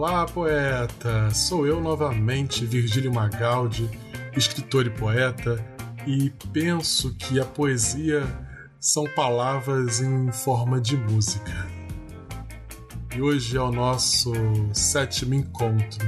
Olá, 0.00 0.24
poeta! 0.26 1.28
Sou 1.34 1.66
eu 1.66 1.80
novamente, 1.80 2.64
Virgílio 2.64 3.12
Magaldi, 3.12 3.90
escritor 4.36 4.86
e 4.86 4.90
poeta, 4.90 5.58
e 6.06 6.32
penso 6.52 7.16
que 7.16 7.40
a 7.40 7.44
poesia 7.44 8.22
são 8.78 9.02
palavras 9.16 10.00
em 10.00 10.30
forma 10.30 10.80
de 10.80 10.96
música. 10.96 11.66
E 13.12 13.20
hoje 13.20 13.56
é 13.56 13.60
o 13.60 13.72
nosso 13.72 14.32
sétimo 14.72 15.34
encontro 15.34 16.06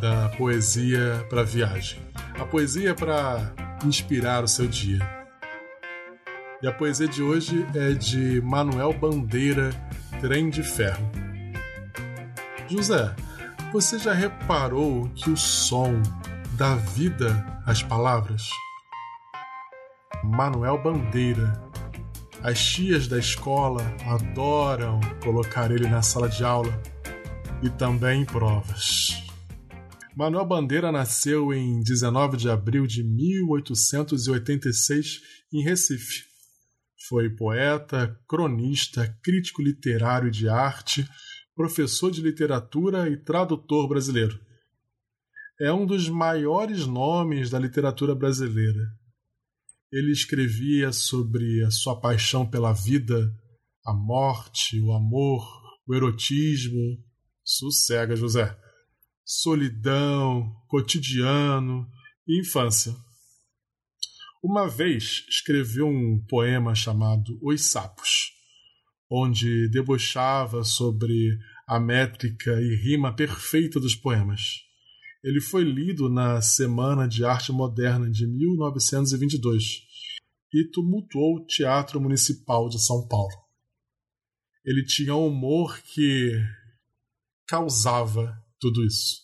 da 0.00 0.30
poesia 0.30 1.24
para 1.30 1.44
viagem. 1.44 2.00
A 2.36 2.44
poesia 2.44 2.96
para 2.96 3.54
inspirar 3.84 4.42
o 4.42 4.48
seu 4.48 4.66
dia. 4.66 4.98
E 6.60 6.66
a 6.66 6.72
poesia 6.72 7.06
de 7.06 7.22
hoje 7.22 7.64
é 7.76 7.92
de 7.92 8.40
Manuel 8.40 8.92
Bandeira, 8.92 9.70
Trem 10.20 10.50
de 10.50 10.64
Ferro. 10.64 11.19
José, 12.70 13.14
você 13.72 13.98
já 13.98 14.12
reparou 14.12 15.08
que 15.10 15.28
o 15.28 15.36
som 15.36 16.00
dá 16.56 16.76
vida 16.76 17.60
às 17.66 17.82
palavras? 17.82 18.48
Manuel 20.22 20.80
Bandeira. 20.80 21.60
As 22.44 22.64
tias 22.64 23.08
da 23.08 23.18
escola 23.18 23.82
adoram 24.06 25.00
colocar 25.22 25.72
ele 25.72 25.88
na 25.88 26.00
sala 26.00 26.28
de 26.28 26.44
aula 26.44 26.80
e 27.60 27.68
também 27.68 28.22
em 28.22 28.24
provas. 28.24 29.20
Manuel 30.16 30.46
Bandeira 30.46 30.92
nasceu 30.92 31.52
em 31.52 31.82
19 31.82 32.36
de 32.36 32.48
abril 32.48 32.86
de 32.86 33.02
1886 33.02 35.20
em 35.52 35.64
Recife. 35.64 36.22
Foi 37.08 37.28
poeta, 37.30 38.16
cronista, 38.28 39.12
crítico 39.24 39.60
literário 39.60 40.30
de 40.30 40.48
arte, 40.48 41.04
professor 41.60 42.10
de 42.10 42.22
literatura 42.22 43.06
e 43.10 43.18
tradutor 43.18 43.86
brasileiro. 43.86 44.40
É 45.60 45.70
um 45.70 45.84
dos 45.84 46.08
maiores 46.08 46.86
nomes 46.86 47.50
da 47.50 47.58
literatura 47.58 48.14
brasileira. 48.14 48.80
Ele 49.92 50.10
escrevia 50.10 50.90
sobre 50.90 51.62
a 51.62 51.70
sua 51.70 52.00
paixão 52.00 52.48
pela 52.48 52.72
vida, 52.72 53.30
a 53.84 53.92
morte, 53.92 54.80
o 54.80 54.90
amor, 54.92 55.46
o 55.86 55.94
erotismo. 55.94 56.96
Sossega, 57.44 58.16
José. 58.16 58.58
Solidão, 59.22 60.50
cotidiano 60.66 61.86
e 62.26 62.40
infância. 62.40 62.96
Uma 64.42 64.66
vez 64.66 65.26
escreveu 65.28 65.86
um 65.86 66.24
poema 66.26 66.74
chamado 66.74 67.38
Os 67.42 67.70
Sapos 67.70 68.39
onde 69.10 69.68
debochava 69.68 70.62
sobre 70.62 71.36
a 71.66 71.80
métrica 71.80 72.52
e 72.60 72.76
rima 72.76 73.14
perfeita 73.14 73.80
dos 73.80 73.96
poemas. 73.96 74.60
Ele 75.22 75.40
foi 75.40 75.64
lido 75.64 76.08
na 76.08 76.40
Semana 76.40 77.08
de 77.08 77.24
Arte 77.24 77.50
Moderna 77.50 78.08
de 78.08 78.26
1922 78.26 79.82
e 80.54 80.64
tumultuou 80.70 81.36
o 81.36 81.44
Teatro 81.44 82.00
Municipal 82.00 82.68
de 82.68 82.80
São 82.80 83.06
Paulo. 83.06 83.34
Ele 84.64 84.84
tinha 84.84 85.14
um 85.14 85.26
humor 85.26 85.80
que 85.82 86.32
causava 87.46 88.32
tudo 88.60 88.84
isso. 88.84 89.20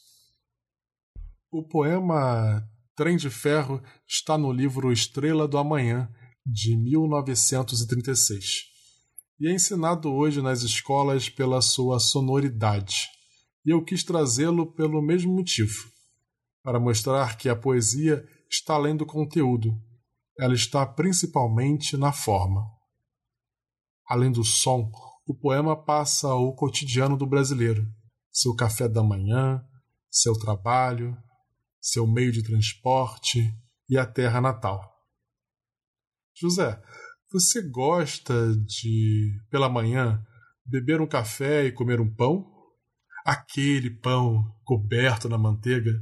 O 1.51 1.63
poema 1.63 2.69
Trem 2.97 3.17
de 3.17 3.31
Ferro 3.31 3.83
está 4.07 4.37
no 4.37 4.53
livro 4.53 4.93
Estrela 4.93 5.47
do 5.47 5.59
Amanhã, 5.59 6.11
de 6.45 6.77
1936 6.77 8.76
e 9.39 9.49
é 9.49 9.53
ensinado 9.55 10.13
hoje 10.13 10.41
nas 10.41 10.63
escolas 10.63 11.29
pela 11.29 11.61
sua 11.61 11.99
sonoridade. 11.99 13.09
E 13.65 13.71
eu 13.71 13.85
quis 13.85 14.03
trazê-lo 14.05 14.73
pelo 14.73 15.03
mesmo 15.03 15.35
motivo 15.35 15.91
para 16.63 16.81
mostrar 16.81 17.37
que 17.37 17.49
a 17.49 17.55
poesia 17.55 18.27
está 18.51 18.75
além 18.75 18.97
do 18.97 19.07
conteúdo, 19.07 19.71
ela 20.39 20.55
está 20.55 20.85
principalmente 20.85 21.97
na 21.97 22.13
forma. 22.13 22.67
Além 24.09 24.33
do 24.33 24.45
som, 24.45 24.91
o 25.27 25.35
poema 25.35 25.77
passa 25.77 26.35
o 26.35 26.55
cotidiano 26.55 27.17
do 27.17 27.27
brasileiro, 27.27 27.87
seu 28.33 28.55
café 28.55 28.89
da 28.89 29.03
manhã, 29.03 29.65
seu 30.11 30.39
trabalho, 30.39 31.17
seu 31.81 32.07
meio 32.07 32.33
de 32.33 32.43
transporte 32.43 33.49
e 33.89 33.97
a 33.97 34.05
terra 34.05 34.41
natal. 34.41 34.83
José, 36.35 36.81
você 37.39 37.61
gosta 37.61 38.57
de, 38.65 39.39
pela 39.51 39.69
manhã, 39.69 40.25
beber 40.65 41.03
um 41.03 41.07
café 41.07 41.67
e 41.67 41.73
comer 41.73 42.01
um 42.01 42.11
pão? 42.11 42.51
Aquele 43.27 43.91
pão 43.91 44.43
coberto 44.65 45.29
na 45.29 45.37
manteiga? 45.37 45.93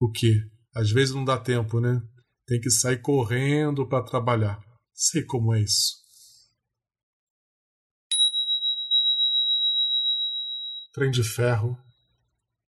O 0.00 0.08
que? 0.12 0.48
Às 0.76 0.92
vezes 0.92 1.12
não 1.12 1.24
dá 1.24 1.36
tempo, 1.40 1.80
né? 1.80 2.00
Tem 2.46 2.60
que 2.60 2.70
sair 2.70 3.02
correndo 3.02 3.88
para 3.88 4.04
trabalhar. 4.04 4.62
Sei 4.92 5.24
como 5.24 5.52
é 5.52 5.62
isso. 5.62 6.04
Trem 10.92 11.10
de 11.10 11.24
ferro, 11.24 11.76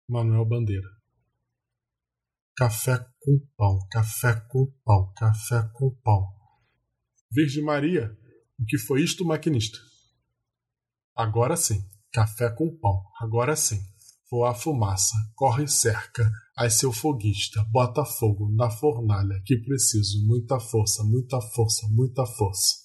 Manuel 0.07 0.45
Bandeira. 0.45 0.87
Café 2.55 2.97
com 3.19 3.39
pão, 3.57 3.77
café 3.91 4.39
com 4.49 4.71
pão, 4.85 5.11
café 5.17 5.69
com 5.73 5.93
pão. 6.01 6.42
Virgem 7.33 7.63
Maria, 7.63 8.15
o 8.59 8.65
que 8.65 8.77
foi 8.77 9.01
isto, 9.01 9.25
maquinista? 9.25 9.79
Agora 11.15 11.55
sim, 11.55 11.83
café 12.11 12.49
com 12.49 12.77
pão, 12.77 13.01
agora 13.19 13.55
sim. 13.55 13.79
Voa 14.29 14.53
fumaça, 14.53 15.15
corre 15.35 15.67
cerca, 15.67 16.29
ai 16.57 16.69
seu 16.69 16.91
foguista, 16.91 17.63
bota 17.71 18.03
fogo 18.03 18.49
na 18.55 18.69
fornalha, 18.69 19.41
que 19.45 19.57
preciso 19.57 20.25
muita 20.25 20.59
força, 20.59 21.03
muita 21.03 21.39
força, 21.39 21.87
muita 21.89 22.25
força. 22.25 22.75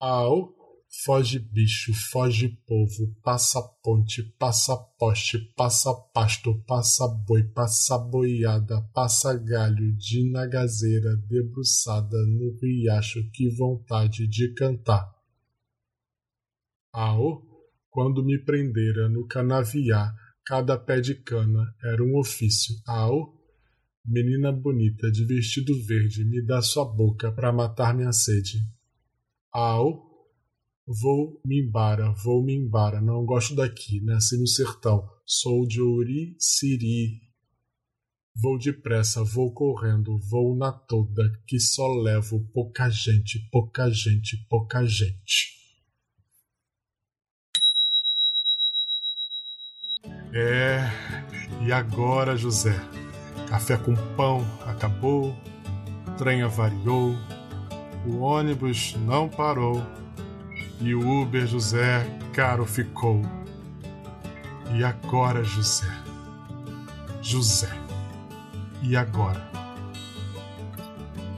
Ao 0.00 0.63
Foge 1.02 1.38
bicho, 1.38 1.92
foge 1.92 2.48
povo, 2.66 3.14
passa 3.22 3.60
ponte, 3.82 4.22
passa 4.38 4.76
poste, 4.98 5.38
passa 5.56 5.92
pasto, 6.14 6.62
passa 6.66 7.08
boi, 7.08 7.42
passa 7.42 7.98
boiada, 7.98 8.80
passa 8.94 9.34
galho, 9.34 9.92
de 9.96 10.30
nagazeira, 10.30 11.16
debruçada 11.16 12.16
no 12.26 12.56
riacho, 12.58 13.28
que 13.32 13.50
vontade 13.50 14.26
de 14.28 14.54
cantar. 14.54 15.12
Ao, 16.92 17.42
quando 17.90 18.24
me 18.24 18.38
prendera 18.38 19.08
no 19.08 19.26
canaviar, 19.26 20.14
cada 20.46 20.78
pé 20.78 21.00
de 21.00 21.16
cana 21.16 21.74
era 21.82 22.02
um 22.04 22.16
ofício. 22.16 22.76
Ao, 22.86 23.34
menina 24.06 24.52
bonita 24.52 25.10
de 25.10 25.24
vestido 25.24 25.74
verde, 25.82 26.24
me 26.24 26.40
dá 26.40 26.62
sua 26.62 26.84
boca 26.84 27.32
para 27.32 27.52
matar 27.52 27.94
minha 27.94 28.12
sede. 28.12 28.58
Ao, 29.52 30.13
Vou-me 30.86 31.62
embora, 31.62 32.12
vou-me 32.12 32.54
embora, 32.54 33.00
não 33.00 33.24
gosto 33.24 33.54
daqui, 33.54 34.02
nasci 34.02 34.36
no 34.36 34.46
sertão, 34.46 35.08
sou 35.24 35.66
de 35.66 35.80
Siri. 36.38 37.22
Vou 38.36 38.58
depressa, 38.58 39.24
vou 39.24 39.50
correndo, 39.54 40.18
vou 40.28 40.54
na 40.54 40.70
toda, 40.70 41.22
que 41.46 41.58
só 41.58 41.86
levo 41.86 42.46
pouca 42.52 42.90
gente, 42.90 43.38
pouca 43.50 43.88
gente, 43.88 44.36
pouca 44.46 44.84
gente. 44.84 45.54
É, 50.34 50.80
e 51.66 51.72
agora, 51.72 52.36
José? 52.36 52.74
Café 53.48 53.78
com 53.78 53.94
pão 54.16 54.40
acabou, 54.66 55.34
trem 56.18 56.42
avariou, 56.42 57.14
o 58.06 58.18
ônibus 58.18 58.94
não 58.96 59.30
parou 59.30 59.80
e 60.84 60.94
o 60.94 61.22
Uber 61.22 61.46
José 61.46 62.06
caro 62.34 62.66
ficou. 62.66 63.22
E 64.74 64.84
agora, 64.84 65.42
José? 65.42 65.90
José. 67.22 67.70
E 68.82 68.94
agora? 68.94 69.50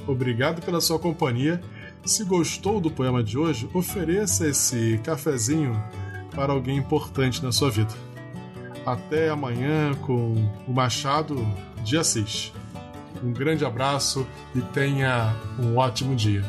Obrigado 0.06 0.60
pela 0.62 0.80
sua 0.80 0.98
companhia. 0.98 1.60
Se 2.04 2.24
gostou 2.24 2.80
do 2.80 2.90
poema 2.90 3.22
de 3.22 3.38
hoje, 3.38 3.68
ofereça 3.72 4.48
esse 4.48 5.00
cafezinho 5.04 5.80
para 6.34 6.52
alguém 6.52 6.76
importante 6.76 7.42
na 7.42 7.52
sua 7.52 7.70
vida. 7.70 7.94
Até 8.84 9.28
amanhã 9.28 9.94
com 9.94 10.34
o 10.66 10.72
Machado 10.72 11.36
de 11.84 11.96
Assis. 11.96 12.52
Um 13.22 13.32
grande 13.32 13.64
abraço 13.64 14.26
e 14.54 14.60
tenha 14.60 15.34
um 15.58 15.76
ótimo 15.76 16.16
dia. 16.16 16.44